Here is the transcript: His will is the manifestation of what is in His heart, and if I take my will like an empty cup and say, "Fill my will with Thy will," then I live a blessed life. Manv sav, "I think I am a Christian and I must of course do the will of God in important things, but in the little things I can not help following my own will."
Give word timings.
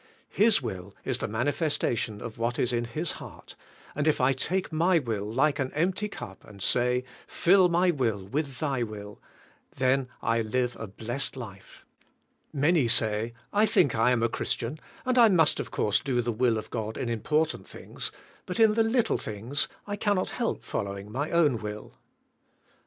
His 0.31 0.63
will 0.63 0.95
is 1.05 1.19
the 1.19 1.27
manifestation 1.27 2.21
of 2.21 2.39
what 2.39 2.57
is 2.57 2.73
in 2.73 2.85
His 2.85 3.11
heart, 3.17 3.55
and 3.93 4.07
if 4.07 4.19
I 4.19 4.33
take 4.33 4.73
my 4.73 4.97
will 4.97 5.31
like 5.31 5.59
an 5.59 5.71
empty 5.73 6.09
cup 6.09 6.43
and 6.43 6.59
say, 6.59 7.03
"Fill 7.27 7.69
my 7.69 7.91
will 7.91 8.25
with 8.25 8.57
Thy 8.59 8.81
will," 8.81 9.21
then 9.77 10.07
I 10.19 10.41
live 10.41 10.75
a 10.79 10.87
blessed 10.87 11.37
life. 11.37 11.85
Manv 12.51 12.89
sav, 12.89 13.29
"I 13.53 13.67
think 13.67 13.93
I 13.93 14.09
am 14.09 14.23
a 14.23 14.27
Christian 14.27 14.79
and 15.05 15.19
I 15.19 15.29
must 15.29 15.59
of 15.59 15.69
course 15.69 15.99
do 15.99 16.19
the 16.21 16.31
will 16.33 16.57
of 16.57 16.71
God 16.71 16.97
in 16.97 17.07
important 17.07 17.67
things, 17.67 18.11
but 18.47 18.59
in 18.59 18.73
the 18.73 18.81
little 18.81 19.19
things 19.19 19.67
I 19.85 19.97
can 19.97 20.15
not 20.15 20.31
help 20.31 20.63
following 20.63 21.11
my 21.11 21.29
own 21.29 21.57
will." 21.59 21.93